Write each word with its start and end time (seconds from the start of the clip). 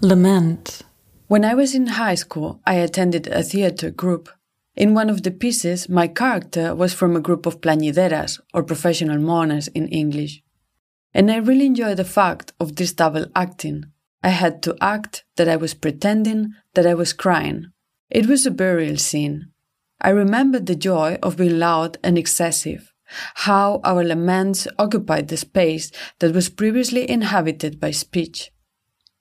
Lament. 0.00 0.82
When 1.28 1.44
I 1.44 1.54
was 1.54 1.74
in 1.74 1.86
high 1.86 2.14
school, 2.14 2.60
I 2.66 2.74
attended 2.74 3.26
a 3.26 3.42
theater 3.42 3.90
group. 3.90 4.28
In 4.76 4.94
one 4.94 5.10
of 5.10 5.22
the 5.22 5.30
pieces, 5.30 5.88
my 5.88 6.06
character 6.06 6.74
was 6.74 6.92
from 6.92 7.16
a 7.16 7.20
group 7.20 7.46
of 7.46 7.60
plañideras, 7.60 8.38
or 8.52 8.62
professional 8.62 9.18
mourners 9.18 9.68
in 9.68 9.88
English. 9.88 10.42
And 11.14 11.30
I 11.30 11.36
really 11.36 11.66
enjoyed 11.66 11.96
the 11.96 12.04
fact 12.04 12.52
of 12.60 12.76
this 12.76 12.92
double 12.92 13.26
acting. 13.34 13.86
I 14.22 14.28
had 14.28 14.62
to 14.64 14.76
act 14.80 15.24
that 15.36 15.48
I 15.48 15.56
was 15.56 15.72
pretending 15.72 16.54
that 16.74 16.86
I 16.86 16.94
was 16.94 17.12
crying. 17.12 17.72
It 18.10 18.26
was 18.26 18.44
a 18.44 18.50
burial 18.50 18.98
scene. 18.98 19.50
I 20.00 20.10
remembered 20.10 20.66
the 20.66 20.76
joy 20.76 21.18
of 21.22 21.38
being 21.38 21.58
loud 21.58 21.96
and 22.04 22.18
excessive, 22.18 22.92
how 23.34 23.80
our 23.84 24.04
laments 24.04 24.66
occupied 24.78 25.28
the 25.28 25.36
space 25.36 25.90
that 26.18 26.34
was 26.34 26.48
previously 26.48 27.08
inhabited 27.08 27.80
by 27.80 27.90
speech. 27.90 28.50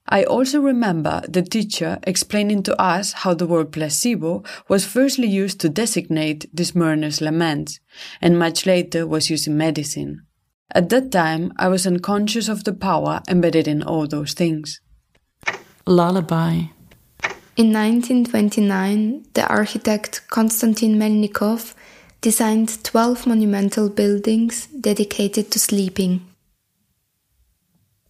I 0.07 0.23
also 0.23 0.61
remember 0.61 1.23
the 1.27 1.41
teacher 1.41 1.97
explaining 2.03 2.61
to 2.63 2.79
us 2.79 3.13
how 3.13 3.33
the 3.33 3.47
word 3.47 3.71
placebo 3.71 4.43
was 4.67 4.85
firstly 4.85 5.27
used 5.27 5.59
to 5.61 5.69
designate 5.69 6.45
this 6.53 6.75
mourner's 6.75 7.21
laments, 7.21 7.79
and 8.21 8.37
much 8.37 8.67
later 8.67 9.07
was 9.07 9.31
used 9.31 9.47
in 9.47 9.57
medicine. 9.57 10.21
At 10.71 10.89
that 10.89 11.11
time, 11.11 11.53
I 11.57 11.69
was 11.69 11.87
unconscious 11.87 12.49
of 12.49 12.65
the 12.65 12.73
power 12.73 13.21
embedded 13.27 13.67
in 13.67 13.81
all 13.81 14.07
those 14.07 14.33
things. 14.33 14.79
Lullaby. 15.87 16.69
In 17.57 17.71
1929, 17.71 19.25
the 19.33 19.47
architect 19.47 20.27
Konstantin 20.29 20.99
Melnikov 20.99 21.73
designed 22.25 22.83
12 22.83 23.27
monumental 23.27 23.87
buildings 23.87 24.65
dedicated 24.65 25.51
to 25.51 25.59
sleeping. 25.59 26.25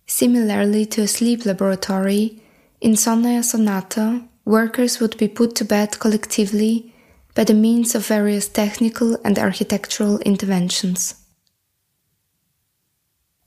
Similarly 0.08 0.86
to 0.86 1.02
a 1.02 1.08
sleep 1.08 1.46
laboratory, 1.46 2.42
in 2.80 2.94
Sonnaya 2.94 3.44
Sonata, 3.44 4.24
workers 4.46 5.02
would 5.02 5.18
be 5.18 5.28
put 5.28 5.54
to 5.56 5.66
bed 5.66 6.00
collectively 6.00 6.94
by 7.36 7.44
the 7.44 7.54
means 7.54 7.94
of 7.94 8.08
various 8.08 8.48
technical 8.48 9.18
and 9.26 9.38
architectural 9.38 10.20
interventions. 10.20 11.16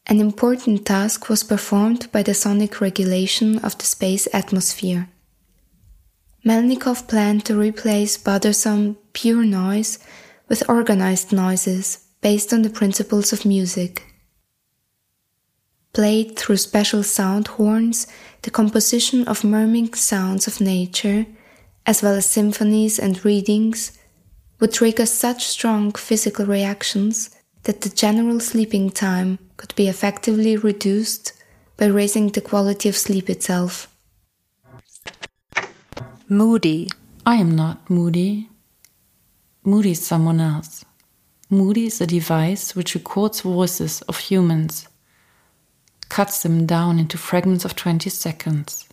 An 0.07 0.21
important 0.21 0.85
task 0.85 1.31
was 1.31 1.43
performed 1.43 2.13
by 2.13 2.23
the 2.23 2.35
sonic 2.35 2.83
regulation 2.83 3.59
of 3.61 3.79
the 3.79 3.87
space 3.87 4.29
atmosphere. 4.35 5.09
Melnikov 6.45 7.09
planned 7.09 7.47
to 7.47 7.59
replace 7.59 8.19
bothersome, 8.19 8.99
pure 9.15 9.47
noise 9.47 9.99
with 10.49 10.69
organized 10.69 11.33
noises 11.33 12.07
based 12.21 12.53
on 12.53 12.63
the 12.63 12.71
principles 12.71 13.33
of 13.33 13.45
music 13.45 14.09
played 15.99 16.39
through 16.39 16.57
special 16.57 17.03
sound 17.03 17.49
horns, 17.49 18.07
the 18.43 18.51
composition 18.53 19.27
of 19.27 19.43
murmuring 19.43 19.93
sounds 19.95 20.47
of 20.47 20.61
nature, 20.61 21.27
as 21.87 22.03
well 22.03 22.15
as 22.15 22.25
symphonies 22.25 23.01
and 23.01 23.25
readings, 23.25 23.99
would 24.61 24.73
trigger 24.73 25.07
such 25.07 25.45
strong 25.45 25.91
physical 25.93 26.47
reactions 26.47 27.31
that 27.65 27.81
the 27.81 27.89
general 27.89 28.39
sleeping 28.39 28.91
time 28.91 29.41
could 29.57 29.75
be 29.75 29.89
effectively 29.89 30.57
reduced 30.57 31.33
by 31.77 31.87
raising 31.87 32.29
the 32.29 32.41
quality 32.41 32.89
of 32.89 32.97
sleep 32.97 33.29
itself. 33.29 33.89
Moody. 36.29 36.89
I 37.27 37.37
am 37.37 37.57
not 37.57 37.91
moody. 37.91 38.49
Moody 39.65 39.91
is 39.93 40.07
someone 40.07 40.41
else. 40.41 40.85
Moody 41.51 41.87
is 41.87 42.01
a 42.01 42.07
device 42.07 42.77
which 42.77 42.95
records 42.95 43.41
voices 43.41 44.03
of 44.03 44.19
humans 44.19 44.89
cuts 46.09 46.43
them 46.43 46.67
down 46.67 46.99
into 46.99 47.19
fragments 47.19 47.65
of 47.65 47.77
20 47.77 48.11
seconds. 48.11 48.89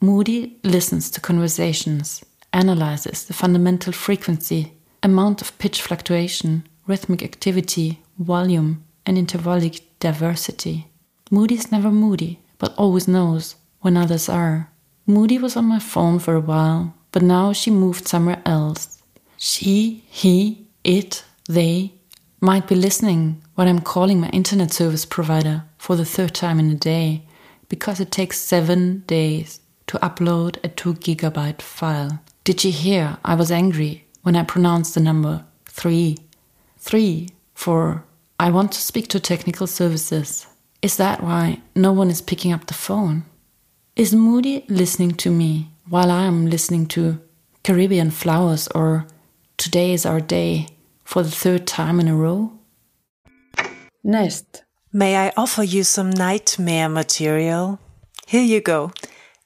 Moody 0.00 0.58
listens 0.62 1.10
to 1.10 1.20
conversations, 1.20 2.24
analyzes 2.52 3.24
the 3.24 3.32
fundamental 3.32 3.92
frequency, 3.92 4.72
amount 5.02 5.40
of 5.40 5.56
pitch 5.58 5.80
fluctuation, 5.80 6.66
rhythmic 6.86 7.22
activity, 7.22 8.02
volume, 8.18 8.84
and 9.06 9.16
intervallic 9.16 9.80
diversity. 10.00 10.86
Moody 11.30 11.54
is 11.54 11.72
never 11.72 11.90
moody, 11.90 12.40
but 12.58 12.74
always 12.76 13.08
knows 13.08 13.56
when 13.80 13.96
others 13.96 14.28
are. 14.28 14.70
Moody 15.06 15.38
was 15.38 15.56
on 15.56 15.64
my 15.64 15.78
phone 15.78 16.18
for 16.18 16.34
a 16.34 16.40
while, 16.40 16.94
but 17.10 17.22
now 17.22 17.52
she 17.52 17.70
moved 17.70 18.06
somewhere 18.06 18.42
else. 18.44 18.91
She, 19.44 20.04
he, 20.08 20.68
it, 20.84 21.24
they 21.48 21.94
might 22.40 22.68
be 22.68 22.76
listening 22.76 23.42
when 23.56 23.66
I'm 23.66 23.80
calling 23.80 24.20
my 24.20 24.28
internet 24.28 24.72
service 24.72 25.04
provider 25.04 25.64
for 25.78 25.96
the 25.96 26.04
third 26.04 26.32
time 26.32 26.60
in 26.60 26.70
a 26.70 26.76
day 26.76 27.24
because 27.68 27.98
it 27.98 28.12
takes 28.12 28.38
seven 28.38 29.02
days 29.08 29.58
to 29.88 29.98
upload 29.98 30.58
a 30.62 30.68
2 30.68 30.94
gigabyte 30.94 31.60
file. 31.60 32.20
Did 32.44 32.62
you 32.62 32.70
hear 32.70 33.16
I 33.24 33.34
was 33.34 33.50
angry 33.50 34.06
when 34.22 34.36
I 34.36 34.44
pronounced 34.44 34.94
the 34.94 35.00
number 35.00 35.44
3? 35.66 36.18
3 36.78 37.28
for 37.52 38.04
I 38.38 38.48
want 38.48 38.70
to 38.72 38.80
speak 38.80 39.08
to 39.08 39.18
technical 39.18 39.66
services. 39.66 40.46
Is 40.82 40.96
that 40.98 41.20
why 41.20 41.62
no 41.74 41.90
one 41.90 42.10
is 42.10 42.22
picking 42.22 42.52
up 42.52 42.66
the 42.66 42.74
phone? 42.74 43.24
Is 43.96 44.14
Moody 44.14 44.64
listening 44.68 45.14
to 45.14 45.32
me 45.32 45.72
while 45.88 46.12
I 46.12 46.26
am 46.26 46.46
listening 46.46 46.86
to 46.94 47.20
Caribbean 47.64 48.12
Flowers 48.12 48.68
or 48.68 49.08
Today 49.56 49.92
is 49.92 50.04
Our 50.04 50.20
Day 50.20 50.66
for 51.04 51.22
the 51.22 51.30
third 51.30 51.66
time 51.66 52.00
in 52.00 52.08
a 52.08 52.16
row? 52.16 52.52
Nest. 54.02 54.64
May 54.92 55.16
I 55.16 55.32
offer 55.36 55.62
you 55.62 55.84
some 55.84 56.10
nightmare 56.10 56.88
material? 56.88 57.78
Here 58.26 58.42
you 58.42 58.60
go. 58.60 58.92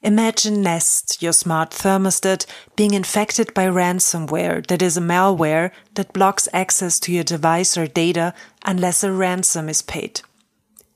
Imagine 0.01 0.61
Nest, 0.61 1.21
your 1.21 1.33
smart 1.33 1.71
thermostat, 1.71 2.45
being 2.75 2.93
infected 2.93 3.53
by 3.53 3.65
ransomware 3.65 4.65
that 4.67 4.81
is 4.81 4.97
a 4.97 5.01
malware 5.01 5.71
that 5.95 6.13
blocks 6.13 6.47
access 6.53 6.99
to 7.01 7.11
your 7.11 7.23
device 7.23 7.77
or 7.77 7.87
data 7.87 8.33
unless 8.65 9.03
a 9.03 9.11
ransom 9.11 9.69
is 9.69 9.81
paid. 9.81 10.21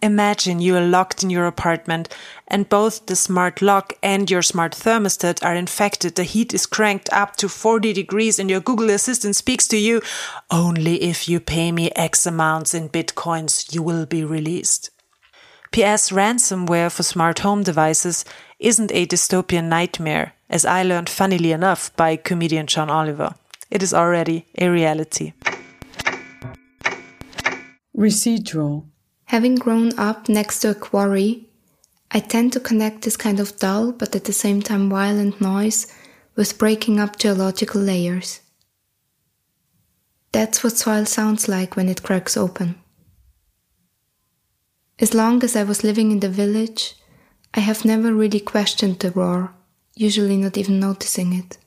Imagine 0.03 0.59
you 0.59 0.75
are 0.75 0.85
locked 0.85 1.21
in 1.21 1.29
your 1.29 1.45
apartment 1.45 2.09
and 2.47 2.67
both 2.67 3.05
the 3.05 3.15
smart 3.15 3.61
lock 3.61 3.93
and 4.01 4.31
your 4.31 4.41
smart 4.41 4.73
thermostat 4.73 5.43
are 5.45 5.53
infected. 5.53 6.15
The 6.15 6.23
heat 6.23 6.55
is 6.55 6.65
cranked 6.65 7.07
up 7.13 7.35
to 7.37 7.47
40 7.47 7.93
degrees 7.93 8.39
and 8.39 8.49
your 8.49 8.61
Google 8.61 8.89
Assistant 8.89 9.35
speaks 9.35 9.67
to 9.67 9.77
you. 9.77 10.01
Only 10.49 11.03
if 11.03 11.29
you 11.29 11.39
pay 11.39 11.71
me 11.71 11.91
X 11.95 12.25
amounts 12.25 12.73
in 12.73 12.89
bitcoins, 12.89 13.73
you 13.75 13.83
will 13.83 14.07
be 14.07 14.23
released. 14.23 14.89
PS 15.71 16.09
ransomware 16.09 16.91
for 16.91 17.03
smart 17.03 17.39
home 17.39 17.61
devices 17.61 18.25
isn't 18.59 18.91
a 18.91 19.05
dystopian 19.05 19.65
nightmare, 19.65 20.33
as 20.49 20.65
I 20.65 20.83
learned 20.83 21.09
funnily 21.09 21.51
enough 21.51 21.95
by 21.95 22.17
comedian 22.17 22.67
John 22.67 22.89
Oliver. 22.89 23.35
It 23.69 23.81
is 23.81 23.93
already 23.93 24.47
a 24.57 24.67
reality. 24.67 25.33
Residual. 27.93 28.90
Having 29.31 29.55
grown 29.55 29.97
up 29.97 30.27
next 30.27 30.59
to 30.59 30.71
a 30.71 30.75
quarry, 30.75 31.47
I 32.11 32.19
tend 32.19 32.51
to 32.51 32.59
connect 32.59 33.03
this 33.03 33.15
kind 33.15 33.39
of 33.39 33.55
dull 33.59 33.93
but 33.93 34.13
at 34.13 34.25
the 34.25 34.33
same 34.33 34.61
time 34.61 34.89
violent 34.89 35.39
noise 35.39 35.87
with 36.35 36.57
breaking 36.57 36.99
up 36.99 37.17
geological 37.17 37.79
layers. 37.79 38.41
That's 40.33 40.65
what 40.65 40.75
soil 40.75 41.05
sounds 41.05 41.47
like 41.47 41.77
when 41.77 41.87
it 41.87 42.03
cracks 42.03 42.35
open. 42.35 42.75
As 44.99 45.13
long 45.13 45.45
as 45.45 45.55
I 45.55 45.63
was 45.63 45.81
living 45.81 46.11
in 46.11 46.19
the 46.19 46.27
village, 46.27 46.95
I 47.53 47.61
have 47.61 47.85
never 47.85 48.13
really 48.13 48.41
questioned 48.41 48.99
the 48.99 49.11
roar, 49.11 49.53
usually 49.95 50.35
not 50.35 50.57
even 50.57 50.81
noticing 50.81 51.31
it. 51.31 51.57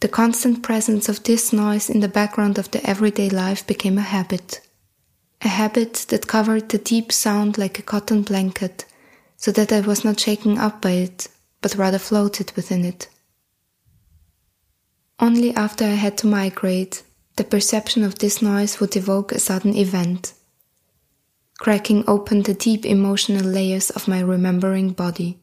The 0.00 0.08
constant 0.08 0.62
presence 0.62 1.08
of 1.08 1.22
this 1.22 1.50
noise 1.54 1.88
in 1.88 2.00
the 2.00 2.08
background 2.08 2.58
of 2.58 2.70
the 2.72 2.86
everyday 2.86 3.30
life 3.30 3.66
became 3.66 3.96
a 3.96 4.02
habit 4.02 4.60
a 5.46 5.48
habit 5.48 6.06
that 6.08 6.26
covered 6.26 6.68
the 6.68 6.78
deep 6.78 7.12
sound 7.12 7.56
like 7.56 7.78
a 7.78 7.82
cotton 7.82 8.22
blanket, 8.22 8.84
so 9.36 9.52
that 9.52 9.72
I 9.72 9.80
was 9.80 10.04
not 10.04 10.18
shaken 10.18 10.58
up 10.58 10.82
by 10.82 10.94
it, 11.06 11.28
but 11.62 11.76
rather 11.76 12.00
floated 12.00 12.52
within 12.56 12.84
it. 12.84 13.08
Only 15.20 15.54
after 15.54 15.84
I 15.84 15.96
had 16.04 16.18
to 16.18 16.26
migrate, 16.26 17.04
the 17.36 17.44
perception 17.44 18.02
of 18.02 18.18
this 18.18 18.42
noise 18.42 18.80
would 18.80 18.96
evoke 18.96 19.30
a 19.30 19.38
sudden 19.38 19.76
event, 19.76 20.34
cracking 21.58 22.02
open 22.08 22.42
the 22.42 22.54
deep 22.54 22.84
emotional 22.84 23.46
layers 23.46 23.90
of 23.90 24.08
my 24.08 24.20
remembering 24.20 24.90
body. 24.90 25.38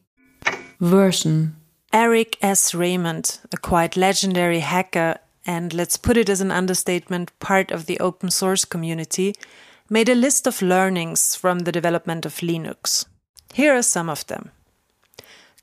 Version 0.80 1.56
Eric 1.94 2.36
S. 2.42 2.74
Raymond, 2.74 3.38
a 3.52 3.56
quite 3.56 3.96
legendary 3.96 4.60
hacker 4.60 5.18
and 5.46 5.72
let's 5.72 5.96
put 5.96 6.16
it 6.16 6.28
as 6.28 6.40
an 6.40 6.50
understatement, 6.50 7.38
part 7.38 7.70
of 7.70 7.86
the 7.86 7.98
open 8.00 8.30
source 8.30 8.64
community, 8.64 9.34
made 9.90 10.08
a 10.08 10.14
list 10.14 10.46
of 10.46 10.62
learnings 10.62 11.36
from 11.36 11.60
the 11.60 11.72
development 11.72 12.24
of 12.24 12.36
Linux. 12.36 13.06
Here 13.52 13.74
are 13.76 13.82
some 13.82 14.08
of 14.08 14.26
them. 14.26 14.50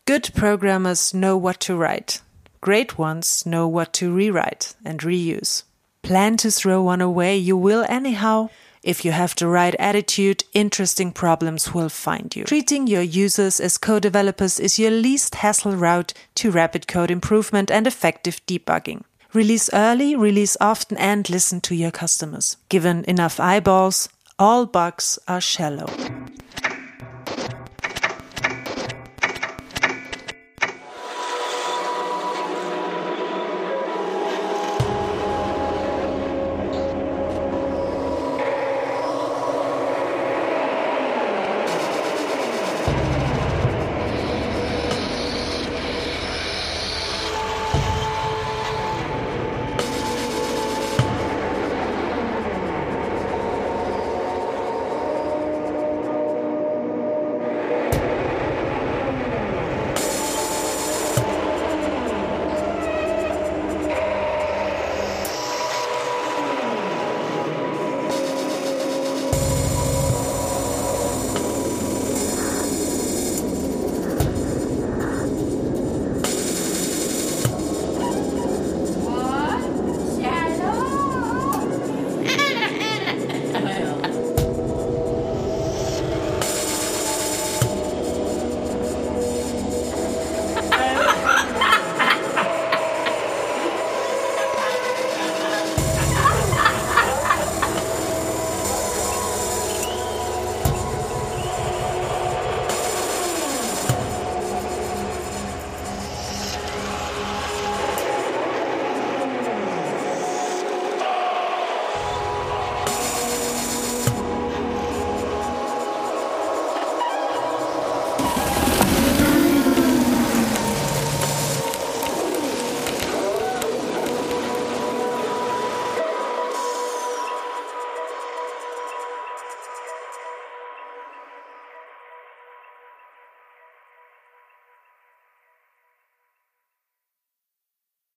Good 0.05 0.31
programmers 0.35 1.13
know 1.13 1.37
what 1.37 1.59
to 1.61 1.75
write. 1.75 2.21
Great 2.61 2.97
ones 2.97 3.45
know 3.45 3.67
what 3.67 3.93
to 3.93 4.13
rewrite 4.13 4.75
and 4.85 4.99
reuse. 5.01 5.63
Plan 6.03 6.37
to 6.37 6.51
throw 6.51 6.81
one 6.81 7.01
away, 7.01 7.37
you 7.37 7.57
will 7.57 7.85
anyhow. 7.89 8.49
If 8.83 9.05
you 9.05 9.11
have 9.11 9.35
the 9.35 9.47
right 9.47 9.75
attitude, 9.77 10.43
interesting 10.53 11.11
problems 11.11 11.73
will 11.73 11.89
find 11.89 12.35
you. 12.35 12.45
Treating 12.45 12.87
your 12.87 13.03
users 13.03 13.59
as 13.59 13.77
co-developers 13.77 14.59
is 14.59 14.79
your 14.79 14.89
least 14.89 15.35
hassle 15.35 15.75
route 15.75 16.13
to 16.35 16.49
rapid 16.49 16.87
code 16.87 17.11
improvement 17.11 17.69
and 17.69 17.85
effective 17.85 18.43
debugging. 18.47 19.03
Release 19.33 19.69
early, 19.71 20.13
release 20.13 20.57
often, 20.59 20.97
and 20.97 21.29
listen 21.29 21.61
to 21.61 21.73
your 21.73 21.91
customers. 21.91 22.57
Given 22.67 23.05
enough 23.05 23.39
eyeballs, 23.39 24.09
all 24.37 24.65
bugs 24.65 25.17
are 25.25 25.39
shallow. 25.39 25.87